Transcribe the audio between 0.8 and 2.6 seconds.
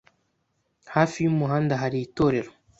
Hafi y'umuhanda hari itorero.